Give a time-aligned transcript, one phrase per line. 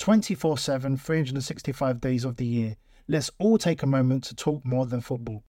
[0.00, 2.76] 24 7, 365 days of the year.
[3.06, 5.44] Let's all take a moment to talk more than football.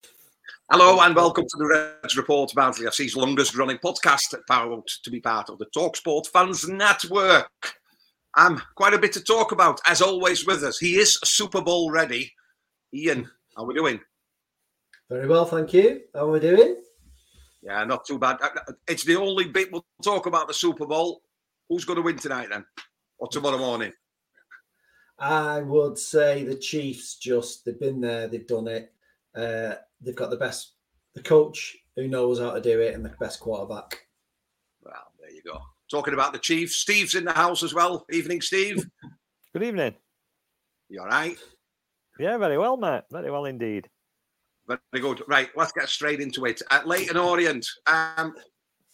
[0.71, 5.19] Hello and welcome to the Reds Report, Barnsley FC's longest running podcast, proud to be
[5.19, 7.47] part of the Talksport Fans Network.
[8.35, 10.79] I'm quite a bit to talk about, as always, with us.
[10.79, 12.33] He is Super Bowl ready.
[12.91, 13.99] Ian, how are we doing?
[15.11, 16.01] Very well, thank you.
[16.15, 16.75] How are we doing?
[17.61, 18.37] Yeah, not too bad.
[18.87, 21.21] It's the only bit we'll talk about the Super Bowl.
[21.69, 22.65] Who's going to win tonight then?
[23.19, 23.93] Or tomorrow morning?
[25.19, 28.93] I would say the Chiefs just they've been there, they've done it.
[29.35, 30.73] Uh, they've got the best,
[31.13, 34.07] the coach who knows how to do it, and the best quarterback.
[34.81, 35.59] Well, there you go.
[35.91, 38.05] Talking about the Chiefs, Steve's in the house as well.
[38.11, 38.85] Evening, Steve.
[39.53, 39.95] Good evening.
[40.89, 41.37] You all right?
[42.19, 43.03] Yeah, very well, mate.
[43.11, 43.89] Very well indeed.
[44.67, 45.23] Very good.
[45.27, 46.61] Right, let's get straight into it.
[46.69, 48.35] At Leyton Orient, um,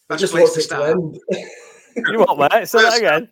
[0.08, 0.96] that's just place to start.
[1.30, 2.66] you what, mate?
[2.66, 3.28] Say that again.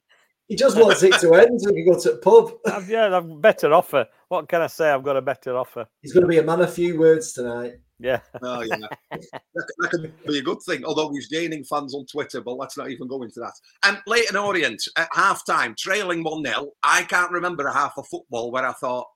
[0.49, 2.53] He just wants it to end so we can go to the pub.
[2.67, 4.07] I've, yeah, I've better offer.
[4.29, 4.91] What can I say?
[4.91, 5.87] I've got a better offer.
[6.03, 7.75] He's going to be a man of few words tonight.
[7.99, 8.21] Yeah.
[8.43, 8.77] Oh, yeah.
[9.11, 12.77] that, that could be a good thing, although he's gaining fans on Twitter, but let's
[12.77, 13.55] not even go into that.
[13.85, 16.73] And Leyton Orient at half time, trailing 1 0.
[16.83, 19.07] I can't remember a half of football where I thought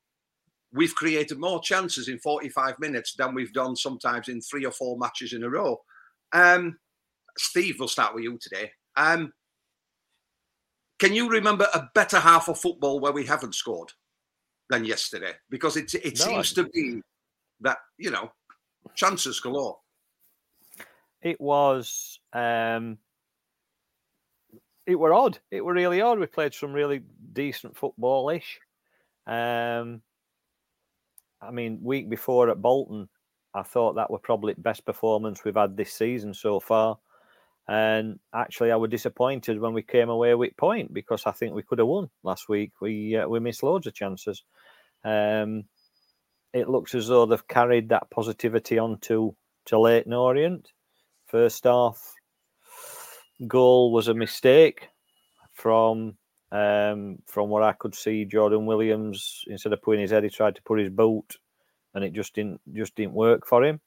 [0.73, 4.97] we've created more chances in 45 minutes than we've done sometimes in three or four
[4.99, 5.79] matches in a row.
[6.33, 6.79] Um,
[7.37, 8.71] Steve, we'll start with you today.
[8.97, 9.33] Um,
[10.99, 13.93] can you remember a better half of football where we haven't scored
[14.71, 15.33] than yesterday?
[15.51, 17.03] Because it it no, seems to be
[17.61, 18.31] that you know
[18.95, 19.79] chances galore.
[21.23, 22.99] It was um,
[24.87, 25.39] it were odd.
[25.51, 26.19] It were really odd.
[26.19, 28.59] We played some really decent footballish.
[29.27, 30.03] Um,
[31.41, 33.09] I mean, week before at Bolton,
[33.55, 36.99] I thought that were probably the best performance we've had this season so far.
[37.69, 41.63] And actually, I was disappointed when we came away with point because I think we
[41.63, 42.73] could have won last week.
[42.81, 44.43] We uh, we missed loads of chances.
[45.05, 45.65] Um,
[46.55, 49.37] it looks as though they've carried that positivity on to,
[49.67, 50.69] to Leyton Orient.
[51.27, 52.15] First off,
[53.47, 54.89] goal was a mistake
[55.53, 56.17] from
[56.51, 58.25] um, from what I could see.
[58.25, 61.37] Jordan Williams, instead of putting his head, he tried to put his boot,
[61.95, 63.79] and it just didn't just didn't work for him.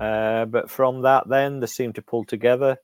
[0.00, 2.78] Uh, but from that, then they seemed to pull together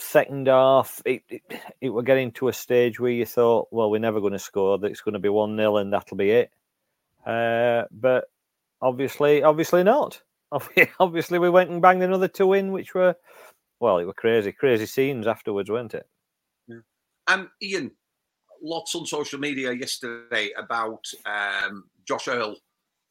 [0.00, 1.42] second half, it, it,
[1.80, 4.78] it were getting to a stage where you thought, well, we're never going to score.
[4.78, 6.50] That it's going to be one 0 and that'll be it.
[7.24, 8.24] Uh, but
[8.80, 10.22] obviously, obviously not.
[11.00, 13.14] obviously, we went and banged another two in, which were,
[13.78, 16.06] well, it were crazy, crazy scenes afterwards, weren't it?
[16.66, 16.78] Yeah.
[17.28, 17.92] Um, Ian,
[18.62, 22.56] lots on social media yesterday about um, Josh Earl,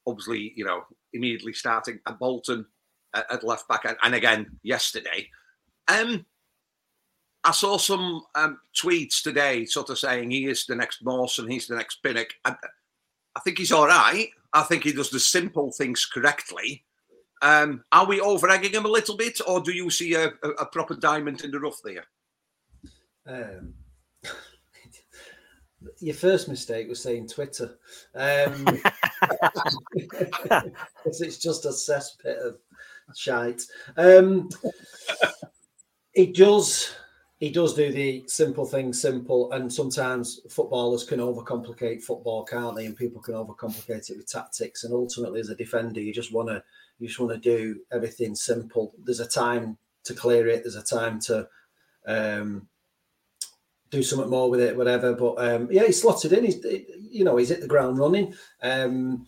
[0.05, 0.83] obviously, you know,
[1.13, 2.65] immediately starting at Bolton
[3.13, 5.29] at, at left back, and, and again yesterday.
[5.87, 6.25] Um,
[7.43, 11.67] I saw some um, tweets today, sort of saying he is the next Mawson, he's
[11.67, 12.27] the next Pinnock.
[12.43, 12.55] I,
[13.35, 14.29] I think he's all right.
[14.53, 16.83] I think he does the simple things correctly.
[17.41, 20.49] Um, are we over egging him a little bit, or do you see a, a,
[20.59, 22.05] a proper diamond in the rough there?
[23.25, 23.73] Um,
[25.99, 27.77] your first mistake was saying Twitter.
[28.15, 28.65] Um,
[31.05, 32.57] it's just a cesspit of
[33.15, 33.61] shite.
[33.95, 34.49] Um,
[36.13, 36.93] it does
[37.39, 42.85] he does do the simple things simple, and sometimes footballers can overcomplicate football, can't they?
[42.85, 44.83] And people can overcomplicate it with tactics.
[44.83, 46.61] And ultimately, as a defender, you just want to
[46.99, 48.93] you just want to do everything simple.
[49.05, 50.63] There's a time to clear it.
[50.63, 51.47] There's a time to
[52.05, 52.67] um,
[53.89, 55.13] do something more with it, whatever.
[55.13, 56.43] But um, yeah, he's slotted in.
[56.43, 56.61] He's
[57.09, 58.33] you know he's hit the ground running.
[58.61, 59.25] Um,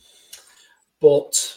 [0.99, 1.55] but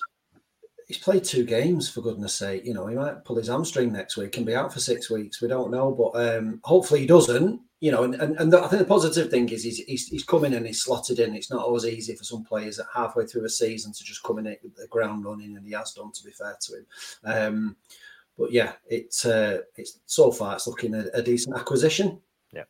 [0.86, 2.64] he's played two games for goodness sake.
[2.64, 5.40] You know he might pull his hamstring next week and be out for six weeks.
[5.40, 7.60] We don't know, but um, hopefully he doesn't.
[7.80, 10.24] You know, and, and, and the, I think the positive thing is he's, he's, he's
[10.24, 11.34] coming and he's slotted in.
[11.34, 14.38] It's not always easy for some players at halfway through a season to just come
[14.38, 16.10] in at the ground running, and he has done.
[16.12, 16.86] To be fair to him,
[17.24, 17.76] um,
[18.38, 22.20] but yeah, it's uh, it's so far it's looking a, a decent acquisition.
[22.52, 22.64] Yeah,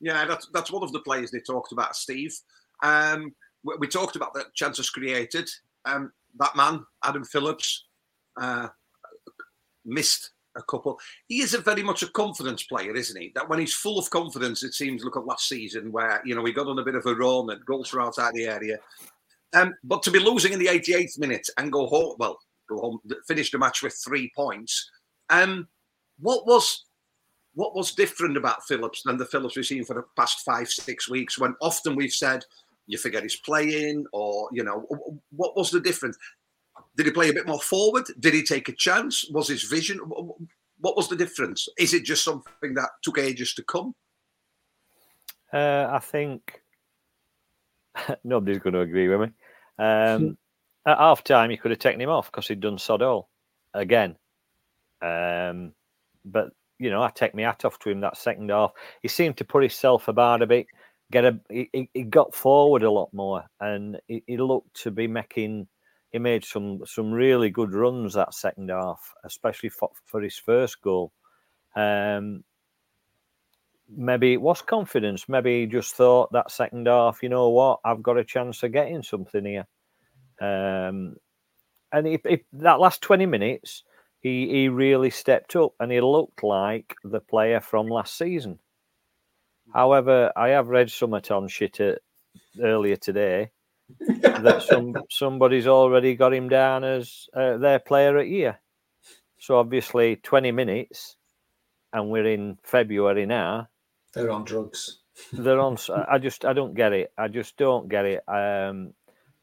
[0.00, 2.36] yeah, that's that's one of the players they talked about, Steve.
[2.82, 3.34] Um,
[3.64, 5.48] we, we, talked about the chances created.
[5.84, 7.86] Um, that man, Adam Phillips,
[8.40, 8.68] uh,
[9.84, 10.98] missed a couple.
[11.28, 13.32] He is a very much a confidence player, isn't he?
[13.34, 15.04] That when he's full of confidence, it seems.
[15.04, 17.50] Look at last season where you know he got on a bit of a run
[17.50, 18.78] and goals were outside the area.
[19.54, 22.38] Um, but to be losing in the 88th minute and go home, well,
[22.68, 22.98] go home,
[23.28, 24.90] finish the match with three points.
[25.30, 25.68] Um,
[26.18, 26.84] what was
[27.54, 31.08] what was different about Phillips than the Phillips we've seen for the past five, six
[31.08, 32.44] weeks when often we've said,
[32.86, 34.86] you forget he's playing, or, you know,
[35.30, 36.16] what was the difference?
[36.96, 38.04] Did he play a bit more forward?
[38.20, 39.28] Did he take a chance?
[39.30, 39.98] Was his vision?
[39.98, 41.68] What was the difference?
[41.78, 43.94] Is it just something that took ages to come?
[45.52, 46.60] Uh, I think
[48.24, 49.28] nobody's going to agree with me.
[49.78, 50.36] Um,
[50.86, 53.28] at half time, you could have taken him off because he'd done sod all
[53.72, 54.16] again.
[55.00, 55.72] Um,
[56.24, 58.72] but you know, I take my hat off to him that second half.
[59.00, 60.66] He seemed to put himself about a bit,
[61.10, 65.06] get a he, he got forward a lot more, and he, he, looked to be
[65.06, 65.68] making.
[66.10, 70.80] He made some some really good runs that second half, especially for, for his first
[70.80, 71.12] goal.
[71.74, 72.44] Um,
[73.88, 75.28] maybe it was confidence.
[75.28, 78.72] Maybe he just thought that second half, you know what, I've got a chance of
[78.72, 79.66] getting something here.
[80.40, 81.16] Um,
[81.92, 83.82] and if, if that last twenty minutes
[84.24, 88.58] he he really stepped up and he looked like the player from last season.
[89.72, 91.80] However, I have read something on shit
[92.60, 93.50] earlier today
[94.00, 98.60] that some somebody's already got him down as uh, their player at year.
[99.38, 101.16] So obviously, twenty minutes,
[101.92, 103.68] and we're in February now.
[104.12, 105.00] They're on drugs.
[105.32, 105.76] they're on.
[106.08, 107.12] I just I don't get it.
[107.18, 108.22] I just don't get it.
[108.28, 108.94] Um,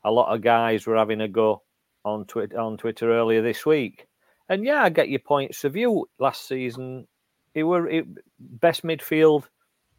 [0.04, 1.64] a lot of guys were having a go
[2.04, 4.08] on Twitter on Twitter earlier this week
[4.52, 6.10] and yeah, I get your points of view.
[6.20, 7.08] Last season,
[7.54, 8.06] it were it,
[8.38, 9.46] best midfield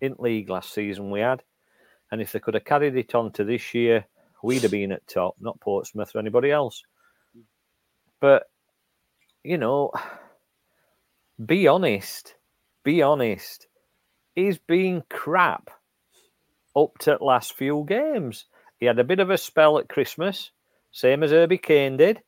[0.02, 1.43] in league last season we had,
[2.10, 4.04] and if they could have carried it on to this year,
[4.43, 6.82] we'd have been at top, not Portsmouth or anybody else.
[8.20, 8.50] But
[9.43, 9.93] you know,
[11.44, 12.34] be honest.
[12.84, 13.66] Be honest.
[14.34, 15.70] He's been crap
[16.76, 18.44] up to last few games.
[18.78, 20.50] He had a bit of a spell at Christmas,
[20.90, 22.20] same as Herbie Kane did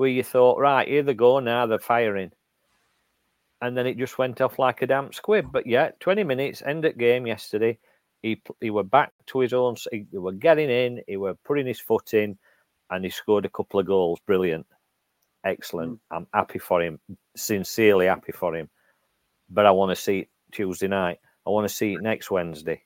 [0.00, 2.32] where you thought, right, here they go, now they're firing.
[3.62, 5.52] And then it just went off like a damp squib.
[5.52, 7.78] But yeah, 20 minutes, end at game yesterday.
[8.22, 9.76] He he were back to his own.
[9.90, 11.02] He, he were getting in.
[11.06, 12.38] He were putting his foot in,
[12.90, 14.20] and he scored a couple of goals.
[14.26, 14.66] Brilliant,
[15.44, 15.92] excellent.
[15.92, 15.98] Mm.
[16.10, 17.00] I'm happy for him.
[17.36, 18.68] Sincerely happy for him.
[19.48, 21.18] But I want to see it Tuesday night.
[21.46, 22.82] I want to see it next Wednesday.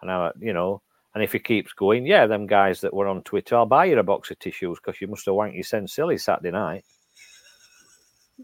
[0.00, 0.82] And I, you know,
[1.14, 3.98] and if he keeps going, yeah, them guys that were on Twitter, I'll buy you
[3.98, 6.84] a box of tissues because you must have wanked your sense silly Saturday night.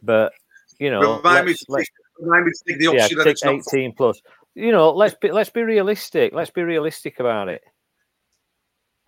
[0.03, 0.33] But
[0.79, 3.89] you know, remind let's, me, let's, remind me to take the option yeah, take eighteen
[3.91, 3.97] not...
[3.97, 4.23] plus.
[4.55, 6.33] You know, let's be let's be realistic.
[6.33, 7.63] Let's be realistic about it.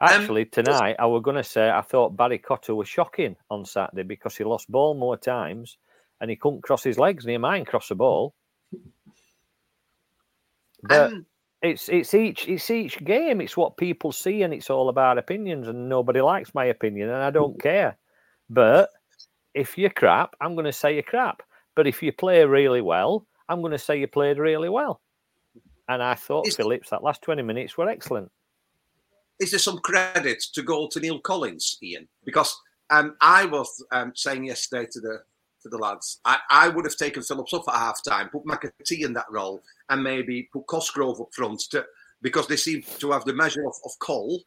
[0.00, 3.36] Um, Actually, um, tonight I was going to say I thought Barry Cotter was shocking
[3.50, 5.78] on Saturday because he lost ball more times
[6.20, 8.34] and he couldn't cross his legs near mine cross a ball.
[10.82, 11.26] But um,
[11.62, 13.40] it's it's each it's each game.
[13.40, 15.68] It's what people see, and it's all about opinions.
[15.68, 17.96] And nobody likes my opinion, and I don't care.
[18.50, 18.90] But
[19.54, 21.42] if you're crap, I'm going to say you're crap.
[21.76, 25.00] But if you play really well, I'm going to say you played really well.
[25.88, 28.32] And I thought is, Phillips that last twenty minutes were excellent.
[29.38, 32.08] Is there some credit to go to Neil Collins, Ian?
[32.24, 32.58] Because
[32.90, 35.22] um, I was um, saying yesterday to the
[35.62, 36.20] to the lads.
[36.24, 39.62] I, I would have taken Phillips off at half time, put McAtee in that role,
[39.90, 41.84] and maybe put Cosgrove up front to,
[42.22, 44.40] because they seem to have the measure of, of Cole.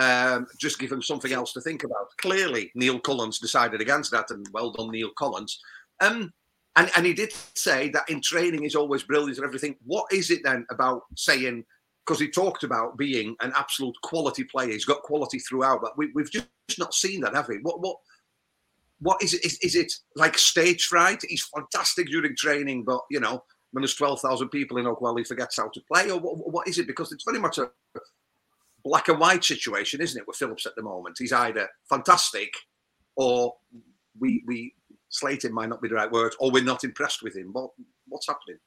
[0.00, 2.16] Um, just give him something else to think about.
[2.18, 5.60] Clearly, Neil Collins decided against that, and well done, Neil Collins.
[6.00, 6.32] Um,
[6.76, 9.76] and, and he did say that in training is always brilliant and everything.
[9.84, 11.64] What is it then about saying?
[12.06, 14.70] Because he talked about being an absolute quality player.
[14.70, 16.48] He's got quality throughout, but we, have just
[16.78, 17.58] not seen that, have we?
[17.58, 17.96] What what
[19.00, 19.44] what is it?
[19.44, 21.24] Is, is it like stage fright?
[21.28, 25.56] He's fantastic during training, but you know, when there's 12,000 people in Oakwell, he forgets
[25.56, 26.10] how to play?
[26.10, 26.86] Or what, what is it?
[26.86, 27.70] Because it's very much a
[28.84, 31.16] black and white situation, isn't it, with Phillips at the moment?
[31.18, 32.52] He's either fantastic
[33.16, 33.54] or
[34.18, 34.74] we, we
[35.10, 37.52] slated might not be the right word, or we're not impressed with him.
[37.52, 37.70] What,
[38.08, 38.58] what's happening?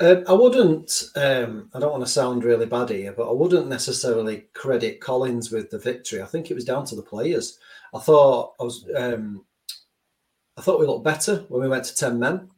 [0.00, 1.04] Um, I wouldn't.
[1.16, 5.50] Um, I don't want to sound really bad here, but I wouldn't necessarily credit Collins
[5.50, 6.22] with the victory.
[6.22, 7.58] I think it was down to the players.
[7.92, 8.88] I thought I was.
[8.96, 9.44] Um,
[10.56, 12.48] I thought we looked better when we went to ten men.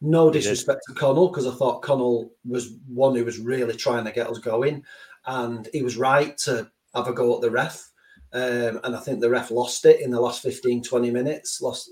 [0.00, 4.12] No disrespect to Connell because I thought Connell was one who was really trying to
[4.12, 4.84] get us going,
[5.26, 7.90] and he was right to have a go at the ref.
[8.32, 11.60] Um, and I think the ref lost it in the last 15, 20 minutes.
[11.60, 11.90] Lost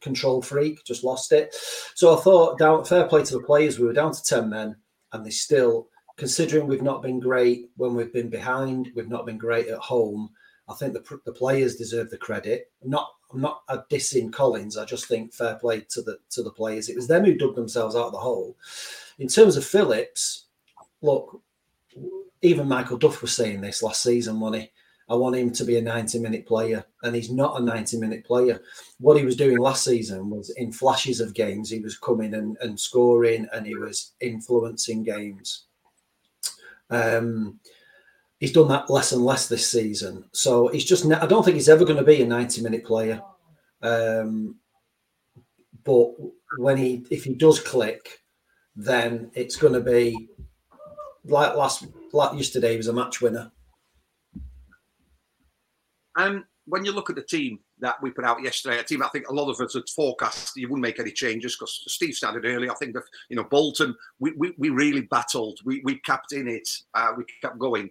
[0.00, 1.54] control freak, just lost it.
[1.94, 3.78] So I thought, down fair play to the players.
[3.78, 4.76] We were down to ten men,
[5.12, 9.38] and they still, considering we've not been great when we've been behind, we've not been
[9.38, 10.30] great at home.
[10.68, 12.70] I think the, the players deserve the credit.
[12.84, 14.76] Not I'm not a dissing Collins.
[14.76, 16.88] I just think fair play to the to the players.
[16.88, 18.56] It was them who dug themselves out of the hole.
[19.18, 20.46] In terms of Phillips,
[21.02, 21.40] look,
[22.42, 24.72] even Michael Duff was saying this last season, money.
[25.10, 28.24] I want him to be a 90 minute player, and he's not a 90 minute
[28.24, 28.60] player.
[29.00, 32.56] What he was doing last season was in flashes of games, he was coming and,
[32.60, 35.64] and scoring and he was influencing games.
[36.90, 37.58] Um,
[38.38, 40.24] he's done that less and less this season.
[40.30, 43.20] So he's just, I don't think he's ever going to be a 90 minute player.
[43.82, 44.56] Um,
[45.82, 46.12] but
[46.56, 48.22] when he, if he does click,
[48.76, 50.28] then it's going to be
[51.24, 53.50] like last, like yesterday, he was a match winner.
[56.20, 59.08] And when you look at the team that we put out yesterday, a team I
[59.08, 62.44] think a lot of us had forecast you wouldn't make any changes because Steve started
[62.44, 62.68] early.
[62.68, 65.60] I think that you know Bolton, we, we, we really battled.
[65.64, 66.68] We we kept in it.
[66.94, 67.90] Uh, we kept going.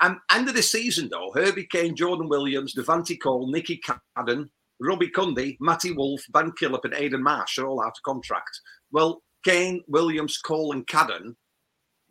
[0.00, 3.80] And end of the season though, Herbie Kane, Jordan Williams, Devante Cole, Nicky
[4.16, 4.48] Cadden,
[4.80, 8.60] Robbie Cundy, Matty Wolfe, Ben Killip, and Aidan Marsh are all out of contract.
[8.90, 11.36] Well, Kane, Williams, Cole, and Cadden,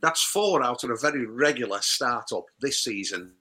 [0.01, 3.33] that's four out of a very regular startup this season,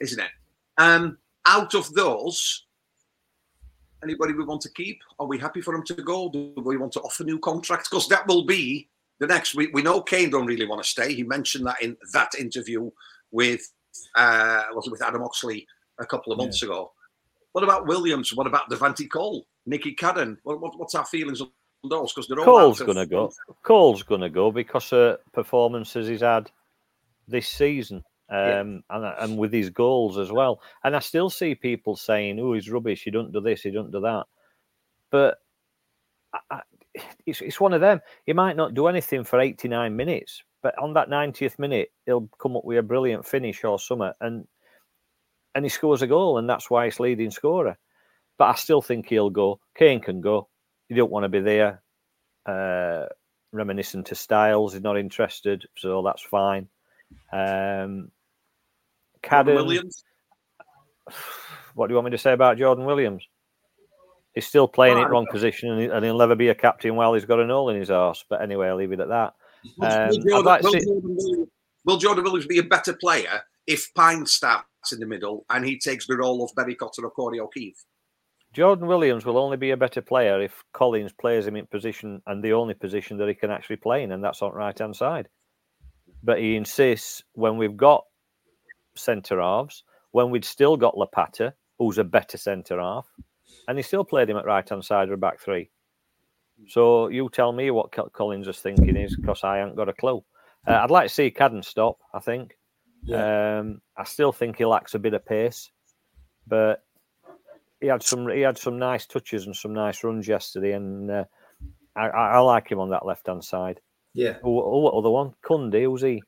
[0.00, 0.30] isn't it?
[0.78, 2.66] Um, out of those,
[4.02, 5.00] anybody we want to keep?
[5.18, 6.28] Are we happy for him to go?
[6.30, 7.88] Do we want to offer new contracts?
[7.88, 9.54] Because that will be the next.
[9.54, 11.14] We, we know Kane don't really want to stay.
[11.14, 12.90] He mentioned that in that interview
[13.30, 13.62] with
[14.14, 15.66] uh, was it with Adam Oxley
[15.98, 16.68] a couple of months yeah.
[16.68, 16.92] ago.
[17.52, 18.34] What about Williams?
[18.34, 20.38] What about Devante Cole, Nicky Cadden?
[20.42, 21.50] What, what, what's our feelings on
[21.88, 22.12] those?
[22.12, 23.32] Because they're all Cole's going to go.
[23.62, 26.50] Cole's going to go because of performances he's had
[27.28, 28.02] this season
[28.32, 28.96] um, yeah.
[28.96, 30.62] and, and with his goals as well.
[30.82, 33.02] And I still see people saying, "Oh, he's rubbish.
[33.02, 33.62] He don't do this.
[33.62, 34.24] He don't do that."
[35.10, 35.38] But
[36.32, 36.60] I, I,
[37.26, 38.00] it's it's one of them.
[38.24, 42.28] He might not do anything for eighty nine minutes, but on that ninetieth minute, he'll
[42.40, 44.46] come up with a brilliant finish or something, and
[45.54, 47.76] and he scores a goal, and that's why he's leading scorer.
[48.38, 49.60] But I still think he'll go.
[49.76, 50.48] Kane can go.
[50.88, 51.82] You don't want to be there.
[52.46, 53.06] Uh,
[53.52, 56.68] reminiscent to Styles, he's not interested, so that's fine.
[57.32, 58.10] Um,
[59.22, 60.04] Cadden, Williams.
[61.74, 63.26] What do you want me to say about Jordan Williams?
[64.34, 67.40] He's still playing it wrong position, and he'll never be a captain while he's got
[67.40, 68.24] an hole in his arse.
[68.28, 69.34] But anyway, I'll leave it at that.
[69.80, 71.50] Um, will, Jordan, like will, Jordan Williams,
[71.84, 75.78] will, Jordan, Williams be a better player if Pine starts in the middle and he
[75.78, 77.84] takes the role of Barry Cotter or Corey O'Keeffe?
[78.52, 82.42] Jordan Williams will only be a better player if Collins plays him in position and
[82.42, 85.28] the only position that he can actually play in, and that's on right hand side.
[86.22, 88.04] But he insists when we've got
[88.94, 93.08] centre halves when we'd still got Lapata, who's a better centre half,
[93.68, 95.70] and he still played him at right hand side or back three.
[96.68, 100.22] So you tell me what Collins is thinking is because I haven't got a clue.
[100.66, 101.98] Uh, I'd like to see Cadden stop.
[102.14, 102.56] I think.
[103.02, 103.58] Yeah.
[103.58, 105.70] Um, I still think he lacks a bit of pace,
[106.46, 106.84] but
[107.80, 111.24] he had some he had some nice touches and some nice runs yesterday, and uh,
[111.96, 113.80] I, I, like him on that left hand side.
[114.14, 114.36] Yeah.
[114.44, 115.34] Oh, what other one?
[115.44, 116.22] Cundy, who's he?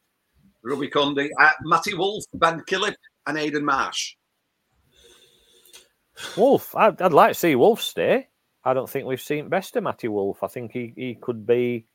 [0.64, 2.94] Robbie Cundy, uh, Matty Wolfe, Ben Killip,
[3.26, 4.14] and Aidan Marsh.
[6.36, 8.28] Wolfe, I'd, I'd, like to see Wolfe stay.
[8.64, 10.42] I don't think we've seen best of Matty Wolfe.
[10.42, 11.86] I think he, he could be,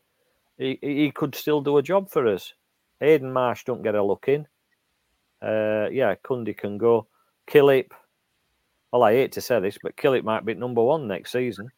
[0.58, 2.54] he, he could still do a job for us.
[3.02, 4.46] Aidan Marsh don't get a look in.
[5.42, 7.08] Uh, yeah, Cundy can go.
[7.48, 7.92] Killip,
[8.92, 11.72] well, I hate to say this, but Killip might be number one next season.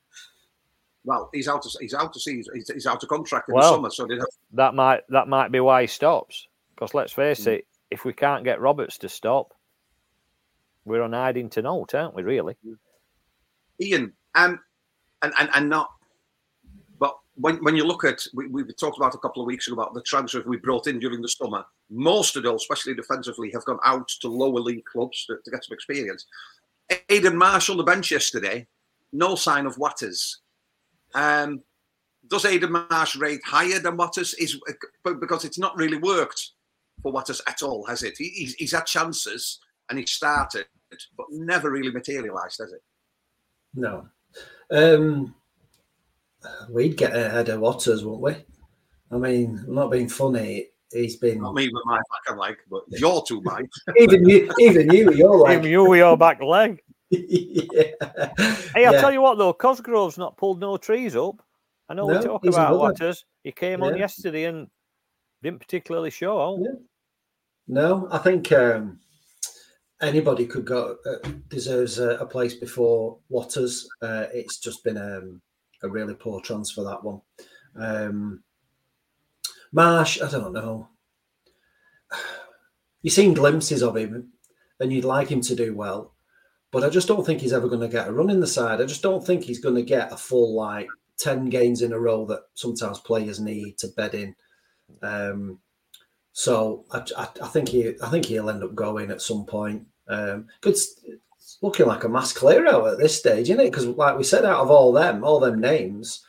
[1.05, 2.53] Well, he's out of he's out of season.
[2.53, 5.59] He's, he's out of contract in well, the summer, so that might that might be
[5.59, 6.47] why he stops.
[6.75, 7.53] Because let's face mm.
[7.53, 9.53] it, if we can't get Roberts to stop,
[10.85, 12.23] we're on hiding to note, aren't we?
[12.23, 12.55] Really,
[13.79, 14.59] Ian, um,
[15.21, 15.91] and and and not.
[16.97, 19.75] But when, when you look at, we, we talked about a couple of weeks ago
[19.75, 21.63] about the transfers we brought in during the summer.
[21.89, 25.63] Most of those, especially defensively, have gone out to lower league clubs to, to get
[25.63, 26.25] some experience.
[27.09, 28.67] Aidan Marsh on the bench yesterday,
[29.13, 30.39] no sign of Watters.
[31.13, 31.61] Um,
[32.27, 34.33] does Aidan Marsh rate higher than Watters?
[34.35, 34.59] Is
[35.03, 36.51] because it's not really worked
[37.01, 38.17] for Watters at all, has it?
[38.17, 40.65] He, he's, he's had chances and he started,
[41.17, 42.81] but never really materialised, has it?
[43.73, 44.07] No.
[44.71, 45.35] Um,
[46.69, 48.35] we'd get ahead of Watters, wouldn't we?
[49.11, 50.67] I mean, I'm not being funny.
[50.91, 51.41] He's been.
[51.41, 53.69] Not me with my back leg, but you're too might.
[53.97, 55.51] even you, even you, you're.
[55.51, 56.81] Even you with your back leg.
[57.09, 57.83] yeah.
[58.73, 59.01] Hey, I'll Yeah.
[59.01, 61.41] tell you what though, Cosgrove's not pulled no trees up.
[61.89, 62.77] I know No, we talk he's about.
[62.79, 63.25] Watters.
[63.43, 64.67] He came on yesterday and
[65.43, 66.57] didn't particularly show.
[66.61, 66.79] Yeah.
[67.67, 68.99] No, I think um,
[70.01, 73.87] anybody could go uh, deserves a, a place before Watters.
[74.01, 75.41] Uh, it's just been um,
[75.83, 77.21] a really poor transfer that one.
[77.75, 78.43] Um,
[79.71, 80.89] Marsh, I don't know.
[83.01, 84.31] You've seen glimpses of him,
[84.79, 86.13] and you'd like him to do well,
[86.69, 88.79] but I just don't think he's ever going to get a run in the side.
[88.79, 90.87] I just don't think he's going to get a full like
[91.17, 94.35] ten games in a row that sometimes players need to bed in.
[95.01, 95.57] Um,
[96.33, 99.85] so I, I, I think he, I think he'll end up going at some point.
[100.07, 101.01] Um, it's
[101.61, 103.71] looking like a mass clear out at this stage, isn't it?
[103.71, 106.23] Because like we said, out of all them, all them names,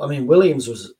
[0.00, 0.94] I mean, Williams was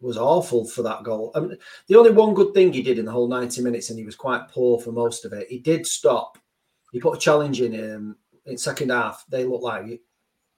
[0.00, 1.32] was awful for that goal.
[1.34, 1.56] I mean,
[1.88, 4.16] the only one good thing he did in the whole ninety minutes, and he was
[4.16, 5.48] quite poor for most of it.
[5.48, 6.38] He did stop.
[6.92, 9.24] He put a challenge in um, in second half.
[9.28, 10.00] They looked like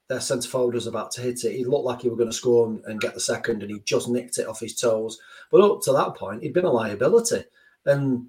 [0.09, 1.57] their centre forward was about to hit it.
[1.57, 4.09] He looked like he were going to score and, get the second, and he just
[4.09, 5.19] nicked it off his toes.
[5.51, 7.45] But up to that point, he'd been a liability.
[7.85, 8.27] And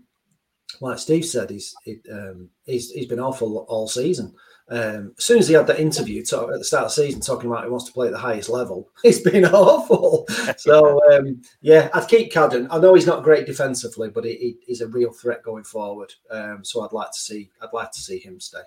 [0.82, 4.34] like Steve said, he's he, um, he's he's been awful all season.
[4.70, 7.50] Um, as soon as he had that interview at the start of the season talking
[7.50, 10.28] about he wants to play at the highest level, he's been awful.
[10.58, 12.68] So um, yeah, I'd keep Cadden.
[12.70, 16.14] I know he's not great defensively, but he, he, he's a real threat going forward.
[16.30, 18.62] Um, so I'd like to see I'd like to see him stay.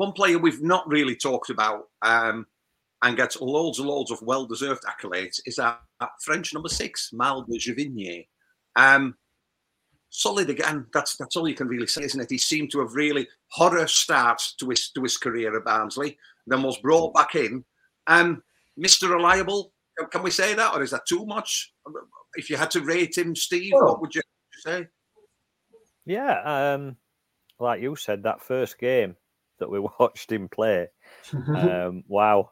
[0.00, 2.46] One player we've not really talked about um,
[3.02, 7.46] and gets loads and loads of well-deserved accolades is our, our French number six, Maël
[7.46, 8.26] de Gevigney.
[8.76, 9.14] Um,
[10.08, 10.86] solid again.
[10.94, 12.30] That's that's all you can really say, isn't it?
[12.30, 16.16] He seemed to have really horror start to his to his career at Barnsley,
[16.46, 17.62] then was brought back in.
[18.06, 18.42] Um,
[18.82, 19.10] Mr.
[19.10, 19.74] Reliable,
[20.10, 21.74] can we say that, or is that too much?
[22.36, 24.22] If you had to rate him, Steve, Well- what would you
[24.64, 24.86] say?
[26.06, 26.40] Yeah,
[26.72, 26.96] um,
[27.58, 29.16] like you said, that first game
[29.60, 30.88] that we watched him play,
[31.32, 32.50] um, wow,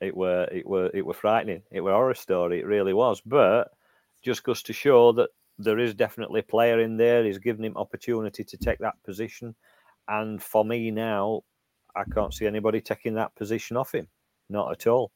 [0.00, 1.62] it were it were it were frightening.
[1.70, 2.60] It were horror story.
[2.60, 3.20] It really was.
[3.20, 3.70] But
[4.22, 7.24] just goes to show that there is definitely a player in there.
[7.24, 9.54] He's given him opportunity to take that position,
[10.08, 11.42] and for me now,
[11.94, 14.08] I can't see anybody taking that position off him.
[14.48, 15.12] Not at all.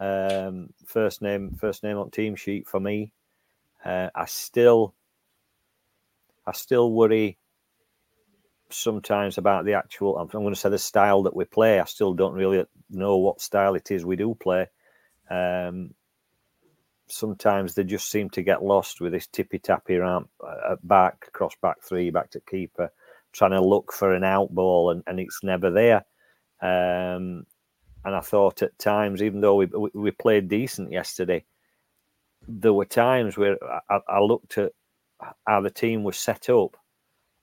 [0.00, 3.12] Um, first name, first name on team sheet for me.
[3.84, 4.94] Uh, I still,
[6.46, 7.37] I still worry
[8.70, 10.18] sometimes about the actual.
[10.18, 11.80] I'm, going to say the style that we play.
[11.80, 14.66] I still don't really know what style it is we do play.
[15.30, 15.94] Um,
[17.08, 21.32] sometimes they just seem to get lost with this tippy tappy around uh, at back,
[21.32, 22.92] cross back three, back to keeper,
[23.32, 26.04] trying to look for an out ball, and, and it's never there.
[26.60, 27.46] Um,
[28.04, 31.44] and I thought at times, even though we we, we played decent yesterday,
[32.46, 33.56] there were times where
[33.90, 34.72] I, I looked at
[35.46, 36.76] how the team was set up,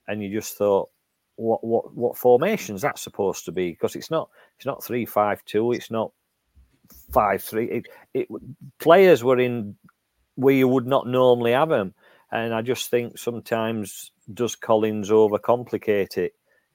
[0.07, 0.89] and you just thought,
[1.36, 3.71] what what what formation's that supposed to be?
[3.71, 6.12] Because it's not it's not three five two, it's not
[7.12, 7.65] five three.
[7.65, 8.28] It, it
[8.80, 9.76] players were in
[10.36, 11.93] where you would not normally have them,
[12.32, 16.34] and I just think sometimes does Collins overcomplicate it,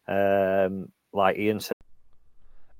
[0.08, 1.72] um, like Ian said.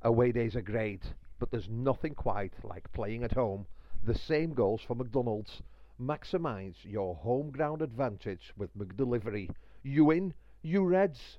[0.03, 1.03] Away days are great,
[1.39, 3.67] but there's nothing quite like playing at home.
[4.05, 5.63] The same goes for McDonald's.
[6.01, 9.51] Maximise your home ground advantage with McDelivery.
[9.83, 10.33] You in?
[10.63, 11.39] You Reds?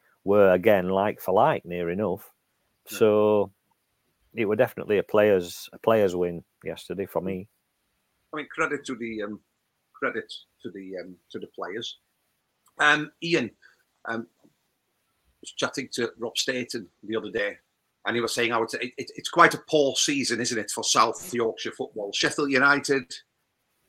[0.23, 2.29] were again like for like, near enough.
[2.87, 3.51] So
[4.33, 7.47] it were definitely a players a players win yesterday for me.
[8.33, 9.39] I mean, credit to the um,
[9.93, 10.31] credit
[10.63, 11.97] to the um, to the players.
[12.79, 13.51] Um, Ian
[14.05, 14.27] um,
[15.41, 17.57] was chatting to Rob Staten the other day,
[18.05, 20.71] and he was saying, "I would say it, it's quite a poor season, isn't it,
[20.71, 22.11] for South Yorkshire football?
[22.13, 23.13] Sheffield United,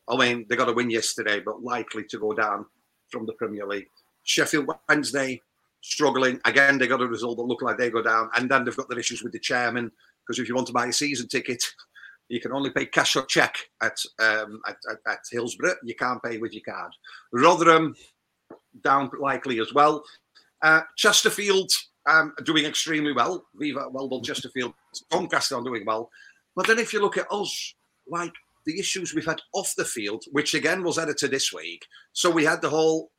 [0.09, 2.67] I mean, they got a win yesterday, but likely to go down
[3.09, 3.89] from the Premier League.
[4.25, 5.41] Sheffield Wednesday
[5.83, 6.79] struggling again.
[6.79, 8.99] They got a result that look like they go down, and then they've got their
[8.99, 9.93] issues with the chairman
[10.27, 11.63] because if you want to buy a season ticket,
[12.29, 15.75] you can only pay cash or check at um, at, at, at Hillsborough.
[15.83, 16.93] You can't pay with your card.
[17.33, 17.95] Rotherham
[18.83, 20.03] down likely as well.
[20.63, 21.71] Uh, Chesterfield
[22.07, 23.45] um, doing extremely well.
[23.57, 24.73] Viva, well done, Chesterfield.
[25.11, 26.11] Doncaster are doing well.
[26.55, 27.75] But then if you look at us,
[28.09, 28.33] like
[28.67, 31.87] the issues we've had off the field, which again was edited this week.
[32.13, 33.11] So we had the whole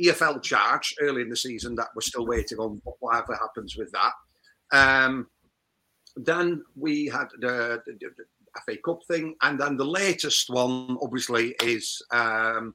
[0.00, 4.12] EFL charge early in the season that we're still waiting on whatever happens with that.
[4.72, 5.28] Um,
[6.16, 8.24] then we had the, the, the,
[8.64, 12.74] FA Cup thing, and then the latest one, obviously, is um,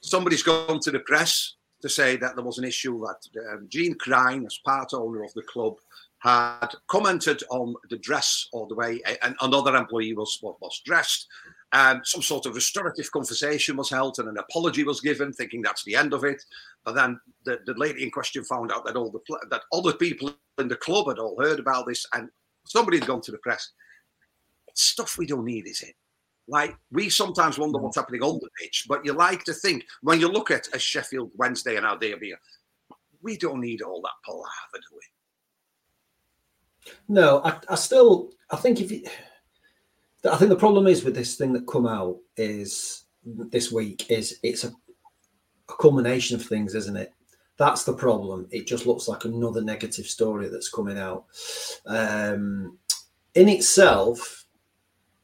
[0.00, 3.94] somebody's gone to the press to say that there was an issue that um, Jean
[3.94, 5.76] Cryne, as part owner of the club,
[6.18, 9.00] had commented on the dress or the way
[9.40, 11.28] another employee was was dressed.
[11.74, 15.82] Um, some sort of restorative conversation was held and an apology was given, thinking that's
[15.82, 16.40] the end of it.
[16.84, 20.32] But then the, the lady in question found out that all the that other people
[20.58, 22.28] in the club had all heard about this, and
[22.64, 23.72] somebody had gone to the press.
[24.68, 25.96] It's stuff we don't need, is it?
[26.46, 30.20] Like we sometimes wonder what's happening on the pitch, but you like to think when
[30.20, 32.34] you look at a Sheffield Wednesday and our derby,
[33.20, 36.92] we don't need all that palaver, do we?
[37.08, 39.04] No, I, I still I think if you
[40.30, 44.38] I think the problem is with this thing that come out is this week is
[44.42, 47.12] it's a, a culmination of things, isn't it?
[47.56, 48.48] That's the problem.
[48.50, 51.26] It just looks like another negative story that's coming out.
[51.86, 52.78] Um,
[53.34, 54.44] in itself,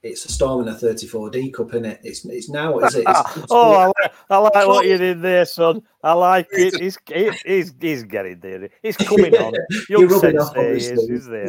[0.02, 2.00] it's a storm in a 34D cup, in it?
[2.02, 3.04] It's it's now, is it?
[3.06, 5.82] It's, it's oh, I like, I like what you did there, son.
[6.02, 6.80] I like it.
[6.80, 6.96] He's
[7.44, 8.70] he's, he's getting there.
[8.82, 9.52] He's coming on.
[9.88, 11.14] Young You're rubbing off, obviously.
[11.14, 11.48] Is there.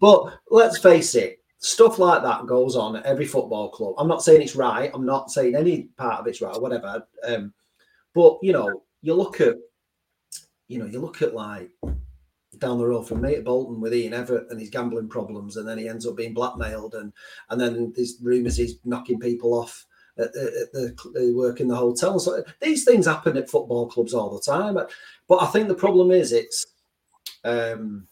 [0.00, 3.94] But let's face it, stuff like that goes on at every football club.
[3.96, 4.90] I'm not saying it's right.
[4.92, 7.06] I'm not saying any part of it's right, whatever.
[7.26, 7.52] Um,
[8.14, 9.56] but you know, you look at,
[10.68, 11.70] you know, you look at like
[12.58, 15.66] down the road from me at Bolton with Ian Evatt and his gambling problems, and
[15.66, 17.12] then he ends up being blackmailed, and
[17.50, 19.86] and then there's rumours he's knocking people off
[20.18, 22.18] at, at, at the, the work in the hotel.
[22.18, 24.78] So these things happen at football clubs all the time.
[25.28, 26.66] But I think the problem is it's.
[27.44, 28.06] Um,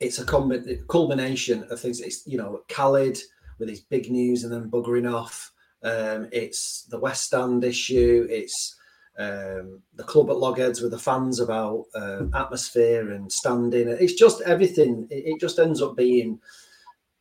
[0.00, 2.00] it's a culmination of things.
[2.00, 3.18] It's you know Khalid
[3.58, 5.52] with his big news and then buggering off.
[5.82, 8.26] Um, it's the West Stand issue.
[8.30, 8.76] It's
[9.18, 13.88] um, the club at Logheads with the fans about uh, atmosphere and standing.
[13.88, 15.06] It's just everything.
[15.10, 16.40] It, it, just ends up being.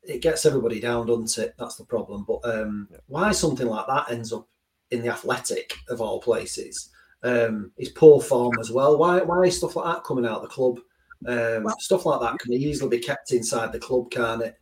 [0.04, 1.56] It gets everybody down, doesn't it?
[1.60, 2.26] That's the problem.
[2.26, 2.98] But um, yeah.
[3.08, 4.48] why something like that ends up
[4.92, 6.90] in the athletic of all places
[7.24, 8.98] um, is poor form as well.
[8.98, 10.80] Why why is stuff like that coming out of the club?
[11.28, 14.56] Um, well, stuff like that can easily be kept inside the club, can't it?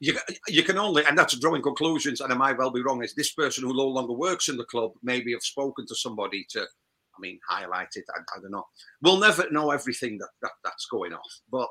[0.00, 3.14] You, you can only, and that's drawing conclusions, and I might well be wrong, is
[3.14, 6.60] this person who no longer works in the club maybe have spoken to somebody to,
[6.60, 8.04] I mean, highlight it.
[8.12, 8.66] I, I don't know.
[9.00, 11.40] We'll never know everything that, that that's going off.
[11.52, 11.68] But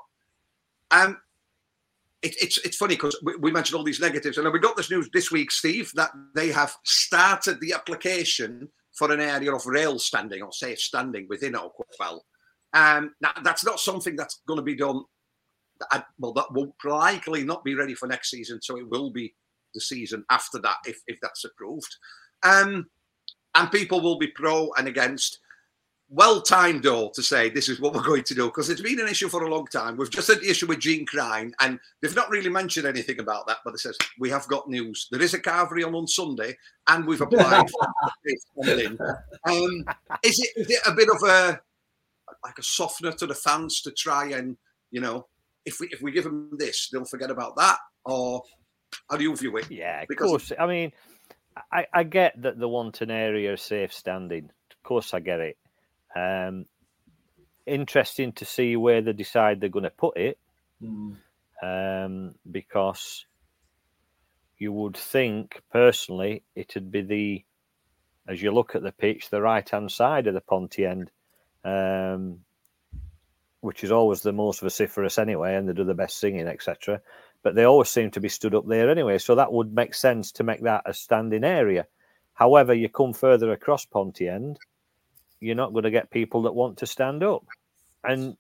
[0.91, 1.17] um,
[2.22, 4.91] it, it's it's funny because we, we, mentioned all these negatives, and we got this
[4.91, 9.98] news this week, Steve, that they have started the application for an area of rail
[10.00, 12.20] standing or safe standing within Oakwell.
[12.74, 15.04] Um, now, that's not something that's going to be done.
[15.92, 19.34] I, well, that will likely not be ready for next season, so it will be
[19.74, 21.96] the season after that if, if that's approved.
[22.44, 22.88] Um,
[23.56, 25.40] and people will be pro and against.
[26.14, 29.00] Well timed, though, to say this is what we're going to do because it's been
[29.00, 29.96] an issue for a long time.
[29.96, 33.48] We've just had the issue with Jean Cryne, and they've not really mentioned anything about
[33.48, 33.60] that.
[33.64, 35.08] But it says we have got news.
[35.10, 36.58] There is a carvery on on Sunday,
[36.88, 37.66] and we've applied
[39.48, 39.86] um,
[40.22, 41.62] is it is it a bit of a
[42.43, 44.58] like a softener to the fans to try and
[44.89, 45.27] you know
[45.65, 48.41] if we if we give them this they'll forget about that or
[49.10, 49.69] how do you view it?
[49.69, 50.51] Yeah of because course.
[50.60, 50.91] I mean
[51.71, 54.45] I, I get that the want an area safe standing.
[54.71, 55.58] Of course i get it.
[56.15, 56.65] Um
[57.65, 60.38] interesting to see where they decide they're going to put it.
[60.82, 61.17] Mm.
[61.62, 63.27] um because
[64.58, 67.45] you would think personally it'd be the
[68.27, 71.12] as you look at the pitch the right hand side of the ponty end
[71.63, 72.39] um,
[73.62, 77.02] which is always the most vociferous anyway, and they do the best singing, etc.
[77.43, 80.32] But they always seem to be stood up there anyway, so that would make sense
[80.34, 81.88] to make that a standing area.
[82.34, 84.58] However, you come further across Ponty End,
[85.39, 87.45] you're not going to get people that want to stand up.
[88.04, 88.38] And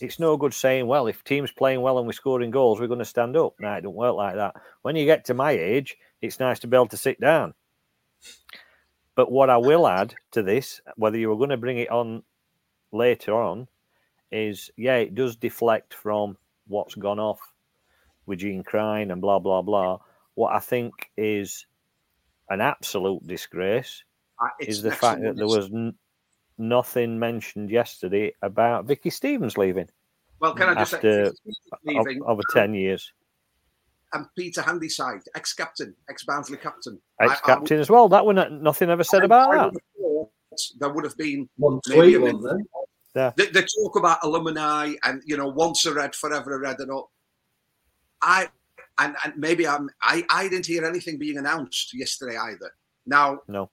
[0.00, 2.98] it's no good saying, well, if team's playing well and we're scoring goals, we're going
[3.00, 3.54] to stand up.
[3.58, 4.54] No, it don't work like that.
[4.82, 7.54] When you get to my age, it's nice to be able to sit down.
[9.14, 12.22] But what I will add to this, whether you were going to bring it on
[12.94, 13.68] later on,
[14.32, 16.36] is yeah, it does deflect from
[16.68, 17.40] what's gone off
[18.26, 19.98] with Jean Cryne and blah blah blah.
[20.34, 21.66] What I think is
[22.50, 24.02] an absolute disgrace
[24.42, 25.94] Uh, is the fact that there was n-
[26.58, 29.88] nothing mentioned yesterday about Vicky Stevens leaving
[30.40, 31.30] Well, can I just after- say,
[31.72, 33.12] of, leaving over ten years.
[34.12, 37.00] and Peter Handyside, ex-captain, ex-Barnsley captain.
[37.20, 38.08] I- I Ex-captain as well.
[38.08, 39.72] That one, nothing ever said I- about I that.
[39.72, 42.58] would have There would have been One Maybe tweet, a
[43.14, 43.46] wasn't there?
[43.52, 46.90] the, the talk about alumni and you know once a red forever a red and
[46.90, 47.10] all.
[48.22, 48.48] I
[48.98, 52.70] and, and maybe i'm I, I didn't hear anything being announced yesterday either.
[53.06, 53.70] Now No.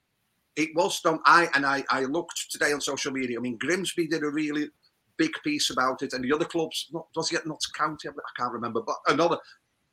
[0.56, 3.38] it was done i and i i looked today on social media.
[3.38, 4.70] I mean grimsby did a really
[5.18, 8.10] big piece about it and the other clubs not was it not county?
[8.10, 9.38] I can't remember but another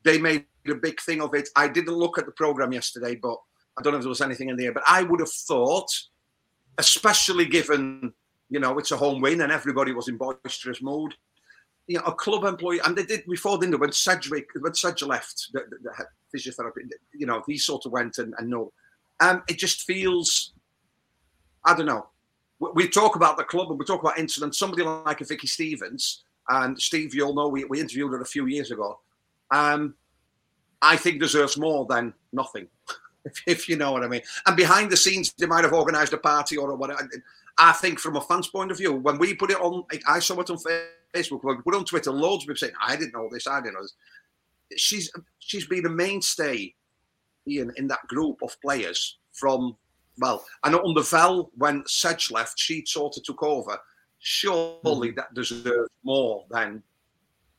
[0.05, 1.49] they made a big thing of it.
[1.57, 3.37] I didn't look at the program yesterday but
[3.79, 5.91] i don't know if there was anything in there but i would have thought
[6.79, 8.13] especially given
[8.51, 11.15] you know, it's a home win and everybody was in boisterous mood.
[11.87, 13.81] You know, a club employee, and they did before, didn't?
[13.81, 16.83] When Sedgwick, when Sedge left, the, the, the physiotherapy,
[17.15, 18.73] you know, he sort of went and, and no.
[19.21, 20.53] Um, it just feels,
[21.65, 22.09] I don't know.
[22.59, 24.59] We, we talk about the club and we talk about incidents.
[24.59, 28.47] Somebody like a Vicky Stevens, and Steve, you'll know, we, we interviewed her a few
[28.47, 29.01] years ago.
[29.51, 29.95] Um,
[30.81, 32.69] I think deserves more than nothing,
[33.25, 34.23] if, if you know what I mean.
[34.47, 37.09] And behind the scenes, they might have organised a party or whatever.
[37.59, 40.41] I think from a fan's point of view, when we put it on, I saw
[40.41, 40.59] it on
[41.15, 43.47] Facebook, when we put it on Twitter, loads of people saying, I didn't know this,
[43.47, 43.95] I didn't know this.
[44.77, 46.75] She's she's been a mainstay
[47.49, 49.77] Ian, in that group of players from,
[50.19, 53.79] well, I know under Vel, when Sedge left, she sort of took over.
[54.21, 55.17] Surely mm-hmm.
[55.17, 56.83] that deserves more than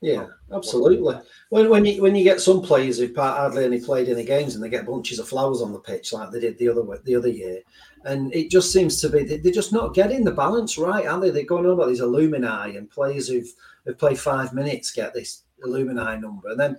[0.01, 1.15] Yeah, absolutely.
[1.49, 4.63] When when you when you get some players who hardly any played any games and
[4.63, 7.27] they get bunches of flowers on the pitch like they did the other the other
[7.27, 7.59] year,
[8.05, 11.19] and it just seems to be they- they're just not getting the balance right, are
[11.19, 11.31] they?
[11.31, 13.51] They're going on about these alumni and players who've
[13.85, 16.77] who've played five minutes get this alumni number, and then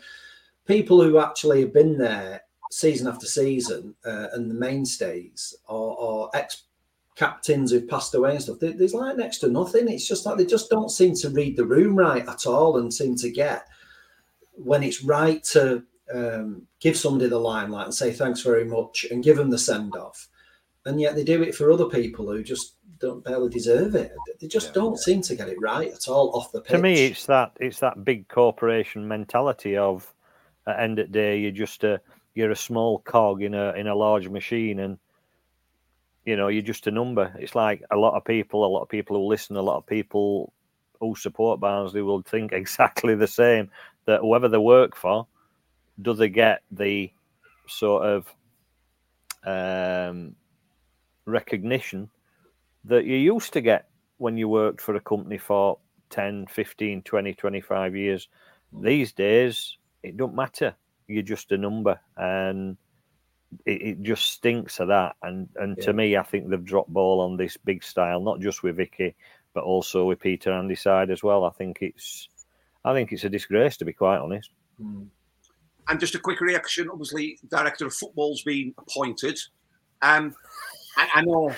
[0.67, 6.31] people who actually have been there season after season uh, and the mainstays or, or
[6.35, 6.63] ex
[7.25, 9.89] captains who've passed away and stuff, there- there's like next to nothing.
[9.89, 12.93] It's just like they just don't seem to read the room right at all and
[12.93, 13.67] seem to get
[14.53, 15.83] when it's right to
[16.15, 19.95] um, give somebody the limelight and say thanks very much and give them the send
[19.95, 20.29] off.
[20.87, 24.13] And yet they do it for other people who just don't barely deserve it.
[24.41, 26.77] They just don't seem to get it right at all off the pitch.
[26.77, 30.13] To me, it's that it's that big corporation mentality of
[30.67, 32.01] at end of day, you're just a
[32.35, 34.99] you're a small cog in a in a large machine, and
[36.25, 37.35] you know you're just a number.
[37.39, 39.87] It's like a lot of people, a lot of people who listen, a lot of
[39.87, 40.53] people
[41.01, 43.71] who support Barnsley will think exactly the same.
[44.07, 45.27] That whoever they work for,
[46.01, 47.13] do they get the
[47.67, 48.35] sort of
[49.45, 50.35] um,
[51.27, 52.11] recognition
[52.85, 55.79] that you used to get when you worked for a company for
[56.11, 58.29] 10, 15, 20, 25 years.
[58.73, 60.75] These days, it don't matter.
[61.07, 61.99] You're just a number.
[62.17, 62.77] And
[63.67, 65.17] it, it just stinks of that.
[65.23, 65.85] And and Yeah.
[65.87, 69.15] to me, I think they've dropped ball on this big style, not just with Vicky,
[69.55, 71.45] but also with Peter Handyside as well.
[71.45, 72.29] I think it's
[72.85, 74.51] I think it's a disgrace to be quite honest.
[74.81, 75.09] Mm.
[75.89, 76.89] And just a quick reaction.
[76.91, 79.39] Obviously, director of football's been appointed.
[80.03, 80.35] Um,
[80.97, 81.53] I, I know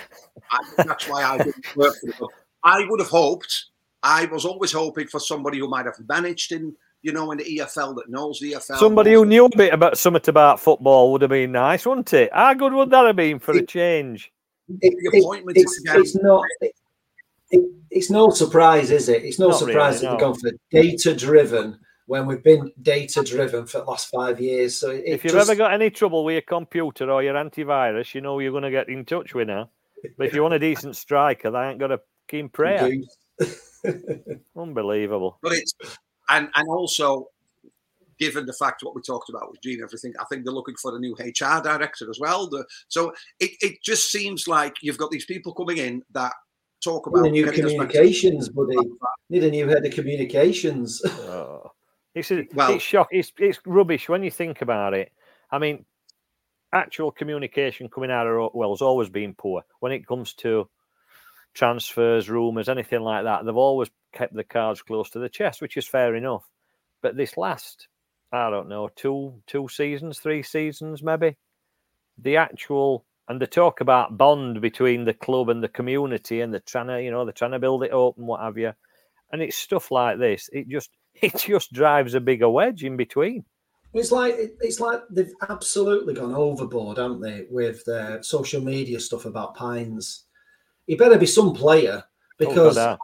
[0.50, 2.30] I, that's why I didn't work for the club.
[2.64, 3.66] I would have hoped.
[4.02, 7.44] I was always hoping for somebody who might have managed in, you know, in the
[7.58, 8.76] EFL that knows the EFL.
[8.78, 12.30] Somebody who knew a bit about something about football would have been nice, wouldn't it?
[12.32, 14.32] How good would that have been for a change?
[14.80, 16.44] It- The it- appointment it's, is it's not.
[16.60, 16.72] It,
[17.50, 19.22] it- it's no surprise, is it?
[19.24, 20.10] It's no Not surprise really, that no.
[20.12, 24.74] they've gone for data driven when we've been data driven for the last five years.
[24.76, 28.14] So it if you've just- ever got any trouble with your computer or your antivirus,
[28.14, 29.68] you know you're going to get in touch with now.
[30.16, 32.90] But if you want a decent striker, they ain't got a keen prayer.
[34.56, 35.38] Unbelievable.
[35.42, 35.74] but it's
[36.28, 37.28] and and also
[38.18, 40.76] given the fact what we talked about with Jean and everything, I think they're looking
[40.76, 42.48] for a new HR director as well.
[42.48, 46.32] The, so it, it just seems like you've got these people coming in that
[46.84, 48.76] talk about Need a new getting us back to- communications, buddy.
[49.28, 51.02] Need a new head of communications.
[51.22, 51.72] Oh.
[52.14, 53.08] It's a, Well- it's shock.
[53.10, 55.10] It's it's rubbish when you think about it.
[55.50, 55.84] I mean,
[56.72, 60.68] actual communication coming out of well has always been poor when it comes to
[61.54, 63.44] transfers, rumours, anything like that.
[63.44, 66.48] They've always kept the cards close to the chest, which is fair enough.
[67.02, 67.88] But this last,
[68.32, 71.36] I don't know, two two seasons, three seasons, maybe,
[72.18, 76.60] the actual and the talk about bond between the club and the community, and they're
[76.60, 78.72] trying to, you know, they're trying to build it up and what have you.
[79.30, 80.48] and it's stuff like this.
[80.52, 83.44] It just it just drives a bigger wedge in between.
[83.94, 89.26] It's like it's like they've absolutely gone overboard, haven't they, with their social media stuff
[89.26, 90.24] about Pines.
[90.86, 92.96] He better be some player oh, because Oh,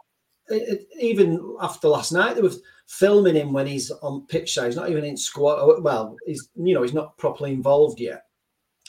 [0.49, 2.51] it, it- even after last night, they were
[2.87, 4.65] filming him when he's on pitch side.
[4.67, 5.55] He's not even in squad.
[5.55, 8.23] Uh, well, he's you know he's not properly involved yet.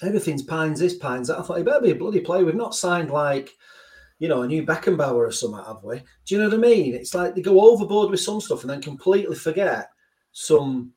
[0.03, 1.39] Everything's Pines this, Pines that.
[1.39, 2.45] I thought he better be a bloody player.
[2.45, 3.51] We've not signed like
[4.19, 5.99] you know a new Beckenbauer or something, have we?
[6.25, 6.95] Do you know what I mean?
[6.95, 9.91] It's like they go overboard with some stuff and then completely forget
[10.33, 10.93] some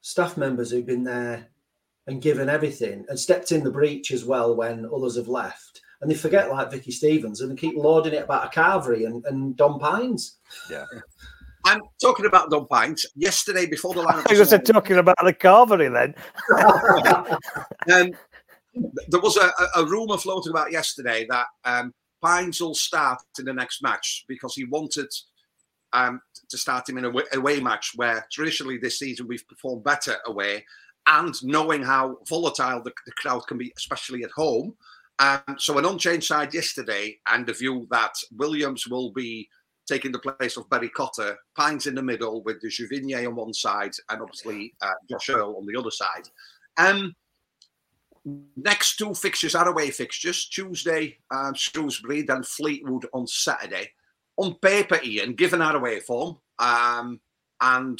[0.00, 1.48] staff members who've been there
[2.06, 5.82] and given everything and stepped in the breach as well when others have left.
[6.06, 9.24] And they forget like Vicky Stevens and they keep lauding it about a Carvery and,
[9.24, 10.36] and Don Pines.
[10.70, 10.84] Yeah.
[11.64, 13.04] I'm talking about Don Pines.
[13.16, 16.14] Yesterday, before the lineup, I was talking about the Carvery then.
[17.92, 18.12] um,
[19.08, 21.92] there was a, a, a rumor floating about yesterday that um,
[22.22, 25.08] Pines will start in the next match because he wanted
[25.92, 29.82] um, to start him in a away, away match where traditionally this season we've performed
[29.82, 30.64] better away,
[31.08, 34.72] and knowing how volatile the, the crowd can be, especially at home.
[35.18, 39.48] Um, so an unchanged side yesterday, and the view that Williams will be
[39.86, 43.54] taking the place of Barry Cotter, Pines in the middle with de Gevigney on one
[43.54, 46.28] side, and obviously uh, Josh Earl on the other side.
[46.76, 47.14] Um,
[48.56, 50.46] next two fixtures are away fixtures.
[50.48, 53.90] Tuesday, um, Shrewsbury, then Fleetwood on Saturday.
[54.36, 57.20] On paper, Ian, given our away form, um,
[57.60, 57.98] and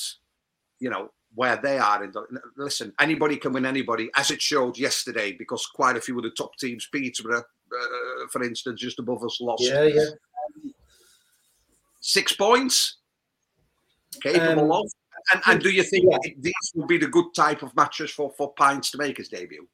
[0.81, 2.25] you know where they are in the
[2.57, 6.31] listen, anybody can win anybody, as it showed yesterday, because quite a few of the
[6.31, 10.05] top teams, Peterborough, uh, for instance, just above us, lost Yeah, yeah.
[12.01, 12.97] six points.
[14.23, 14.91] Capable Um, of.
[15.33, 16.33] And, and do you think yeah.
[16.39, 19.67] these will be the good type of matches for, for Pines to make his debut?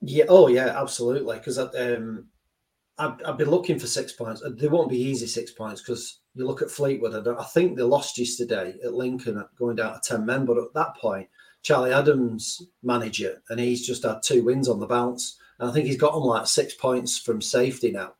[0.00, 0.24] Yeah.
[0.28, 0.80] Oh, yeah.
[0.80, 1.38] Absolutely.
[1.38, 2.26] Because um,
[2.98, 4.42] I've, I've been looking for six points.
[4.42, 7.26] Uh, They won't be easy six points because you look at Fleetwood.
[7.26, 10.44] I, I think they lost yesterday at Lincoln, going down to ten men.
[10.44, 11.28] But at that point,
[11.62, 15.38] Charlie Adam's manager, and he's just had two wins on the bounce.
[15.58, 18.14] And I think he's got them like six points from safety now.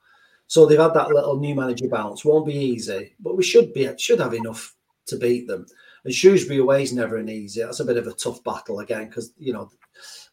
[0.46, 2.24] So they've had that little new manager bounce.
[2.24, 4.74] Won't be easy, but we should be should have enough
[5.06, 5.66] to beat them.
[6.08, 7.60] And Shrewsbury away is never an easy.
[7.60, 9.68] That's a bit of a tough battle again because you know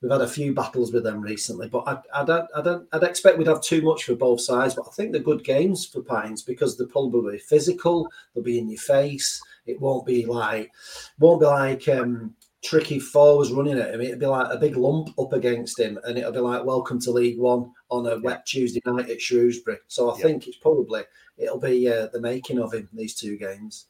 [0.02, 1.68] we've had a few battles with them recently.
[1.68, 4.74] But I, I don't, I don't, I'd expect we'd have too much for both sides.
[4.74, 8.08] But I think they're good games for Pines because they're probably physical.
[8.34, 9.42] They'll be in your face.
[9.66, 10.72] It won't be like,
[11.20, 14.00] won't be like um, tricky forwards running at him.
[14.00, 17.12] It'll be like a big lump up against him, and it'll be like welcome to
[17.12, 19.80] League One on a wet Tuesday night at Shrewsbury.
[19.88, 20.24] So I Yeah.
[20.24, 21.04] think it's probably
[21.38, 23.88] it'll be uh, the making of him these two games.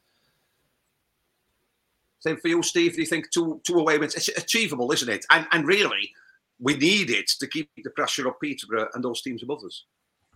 [2.25, 2.95] Same for you, Steve.
[2.95, 4.15] Do you think two two away wins?
[4.15, 5.25] It's achievable, isn't it?
[5.29, 6.11] And and really,
[6.59, 9.83] we need it to keep the pressure of Peterborough and those teams above us.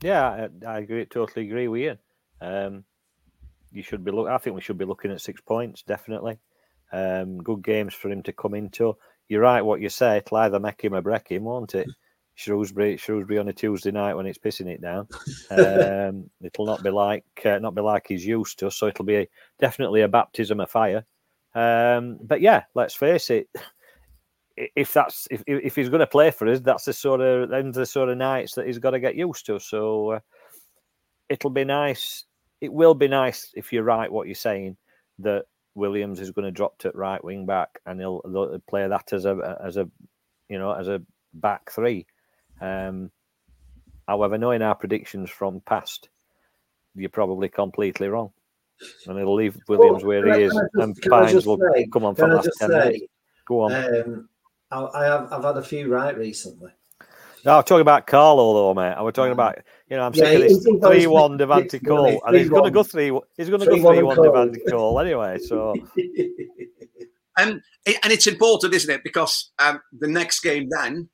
[0.03, 1.03] Yeah, I, I agree.
[1.05, 1.97] Totally agree with you.
[2.41, 2.83] Um,
[3.71, 4.27] you should be look.
[4.27, 6.37] I think we should be looking at six points definitely.
[6.91, 8.95] Um, good games for him to come into.
[9.27, 9.63] You're right.
[9.63, 11.87] What you say, it'll either make him or break him, won't it?
[12.35, 15.07] Shrewsbury, Shrewsbury on a Tuesday night when it's pissing it down.
[15.51, 18.69] Um, it'll not be like uh, not be like he's used to.
[18.69, 21.03] So it'll be definitely a baptism of fire.
[21.55, 23.49] Um, but yeah, let's face it.
[24.57, 27.71] If that's if if he's going to play for us, that's the sort of then
[27.71, 29.57] the sort of nights that he's got to get used to.
[29.59, 30.19] So uh,
[31.29, 32.25] it'll be nice.
[32.59, 34.75] It will be nice if you're right what you're saying
[35.19, 39.13] that Williams is going to drop to right wing back and he'll, they'll play that
[39.13, 39.89] as a as a
[40.49, 41.01] you know as a
[41.33, 42.05] back three.
[42.61, 43.11] Um,
[44.07, 46.09] however, knowing our predictions from past,
[46.95, 48.31] you're probably completely wrong,
[49.07, 52.05] and it'll leave Williams Well, where he is, just- and can Pines will say- come
[52.05, 52.99] on for Can the I last just ten minutes.
[52.99, 53.07] say,
[53.47, 53.73] Go on.
[53.73, 54.29] um,
[54.71, 56.71] I, I have I've had a few right recently.
[57.45, 58.91] No, I'm talking about Carlo though, mate.
[58.93, 61.37] I was talking about, you know, I'm Yeah, sick of this he goes three one
[61.39, 62.73] six- Devante six- Cole, and he's going to 3-1.
[62.73, 63.05] go three.
[63.37, 64.27] He's going to go 3-1 three.
[64.27, 65.37] Devante Cole anyway.
[65.39, 65.73] So
[67.37, 67.61] And
[68.03, 69.01] and it's important, isn't it?
[69.03, 71.09] Because um, the next game then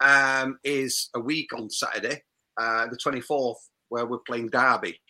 [0.00, 2.22] um, is a week on Saturday,
[2.58, 3.54] uh, the 24th,
[3.88, 5.00] where we're playing Derby.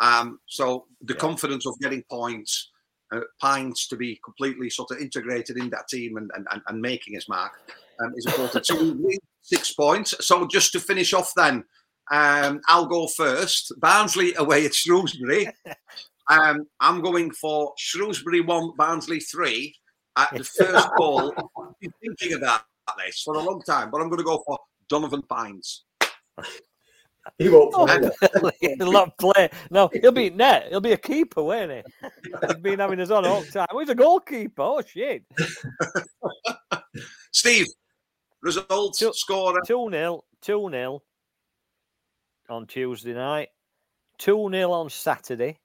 [0.00, 1.20] Um, so the Yeah.
[1.20, 2.70] confidence of getting points,
[3.12, 7.14] uh, Pines to be completely sort of integrated in that team and, and, and, making
[7.14, 7.52] his mark
[8.00, 8.64] um, is important.
[8.64, 10.14] so we win six points.
[10.24, 11.64] So just to finish off then,
[12.10, 13.72] um, I'll go first.
[13.78, 15.48] Barnsley away at Shrewsbury.
[16.28, 19.74] Um, I'm going for Shrewsbury one, Barnsley three.
[20.16, 22.62] At the first goal, I've been thinking about
[23.04, 24.56] this for a long time, but I'm going to go for
[24.88, 25.84] Donovan Pines.
[27.38, 28.74] he won't Oh, play.
[28.78, 29.50] he'll not play.
[29.70, 30.66] No, he'll be net.
[30.70, 31.82] He'll be a keeper, won't he?
[32.46, 33.66] He's been having us on all the time.
[33.78, 34.62] He's a goalkeeper.
[34.62, 35.24] Oh shit!
[37.32, 37.66] Steve,
[38.42, 39.60] results, Two- scorer.
[39.66, 41.02] Two 0 two 0
[42.48, 43.48] on Tuesday night.
[44.18, 45.58] Two 0 on Saturday.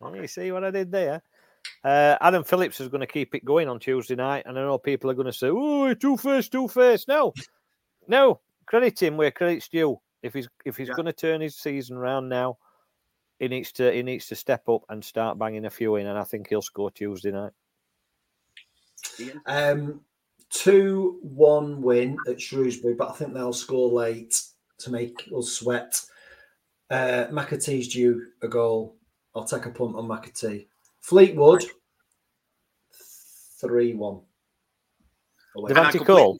[0.00, 1.22] Well, you see what I did there?
[1.82, 4.78] Uh, Adam Phillips is going to keep it going on Tuesday night, and I know
[4.78, 7.32] people are going to say, "Oh, two face, two face." No,
[8.06, 9.98] no, credit him where credit's due.
[10.22, 10.94] If he's if he's Yeah.
[10.94, 12.58] going to turn his season around now,
[13.38, 16.18] he needs to he needs to step up and start banging a few in, and
[16.18, 17.52] I think he'll score Tuesday night.
[19.46, 20.00] Um,
[20.50, 24.40] two one win at Shrewsbury, but I think they'll score late
[24.78, 26.00] to make us sweat.
[26.90, 28.96] Uh, McAtee's due a goal.
[29.34, 30.66] I'll take a punt on McAtee.
[31.00, 31.64] Fleetwood,
[33.60, 34.20] three one.
[35.56, 36.38] Devante And I completely-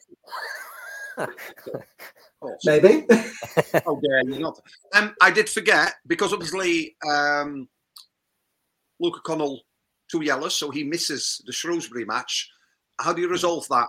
[2.41, 2.53] Cole?
[2.53, 3.05] Oh, Maybe.
[3.85, 4.59] How dare you not?
[4.93, 7.67] Um, I did forget because obviously um,
[8.99, 9.61] Luca Connell
[10.11, 12.49] two yellows, so he misses the Shrewsbury match.
[12.99, 13.87] How do you resolve that?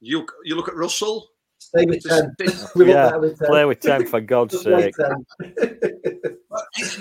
[0.00, 1.28] You you look at Russell.
[1.58, 2.68] Stay with Just- ten.
[2.76, 3.48] We Yeah, with ten.
[3.48, 4.94] Play with ten for God's sake.
[4.96, 5.24] 10.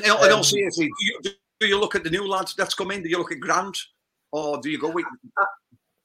[0.03, 1.19] In all, in all Um, seriously, do you,
[1.59, 3.03] do you look at the new lads that's come in?
[3.03, 3.77] Do you look at Grant,
[4.31, 5.05] or do you go with?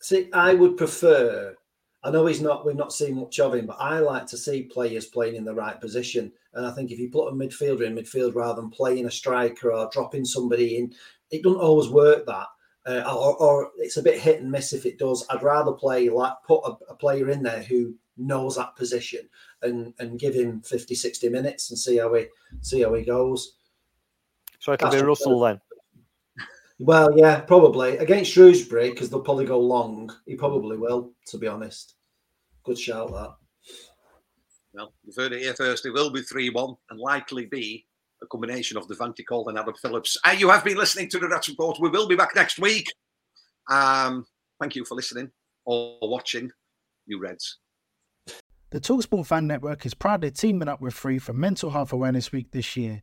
[0.03, 1.55] See, I would prefer.
[2.03, 2.65] I know he's not.
[2.65, 5.55] We've not seen much of him, but I like to see players playing in the
[5.55, 6.33] right position.
[6.55, 9.73] And I think if you put a midfielder in midfield rather than playing a striker
[9.73, 10.95] or dropping somebody in,
[11.31, 12.25] it doesn't always work.
[12.27, 12.47] That,
[12.87, 15.27] uh, or, or it's a bit hit and miss if it does.
[15.29, 19.29] I'd rather play like put a, a player in there who knows that position
[19.63, 22.27] and and give him 50, 60 minutes and see how he
[22.63, 23.57] see how he goes.
[24.59, 25.61] So it'll That's be Russell then.
[26.83, 30.11] Well, yeah, probably against Shrewsbury because they'll probably go long.
[30.25, 31.97] He probably will, to be honest.
[32.65, 33.35] Good shout that.
[34.73, 35.85] Well, you've heard it here first.
[35.85, 37.87] It will be three-one, and likely be
[38.23, 40.17] a combination of Devante Cole and Adam Phillips.
[40.25, 41.79] Uh, you have been listening to the Reds Report.
[41.81, 42.91] We will be back next week.
[43.71, 44.25] Um,
[44.59, 45.31] thank you for listening
[45.67, 46.51] or watching,
[47.05, 47.59] you Reds.
[48.71, 52.53] The Talksport Fan Network is proudly teaming up with Free for Mental Health Awareness Week
[52.53, 53.03] this year.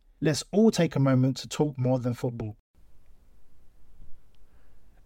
[0.23, 2.55] Let's all take a moment to talk more than football.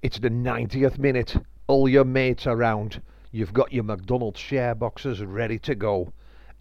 [0.02, 1.38] It's the 90th minute.
[1.68, 3.02] All your mates around.
[3.32, 6.12] You've got your McDonald's share boxes ready to go.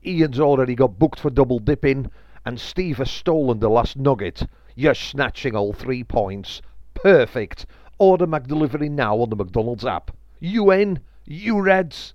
[0.06, 2.08] Ian's already got booked for double dipping,
[2.46, 4.46] and Steve has stolen the last nugget.
[4.76, 6.62] You're snatching all three points.
[6.94, 7.66] Perfect.
[7.98, 10.16] Order McDelivery now on the McDonald's app.
[10.38, 11.00] You in?
[11.24, 12.14] You Reds?